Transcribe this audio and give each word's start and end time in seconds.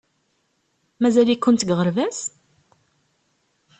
Mazal-ikent 1.01 1.61
deg 1.61 1.69
uɣerbaz? 1.73 2.17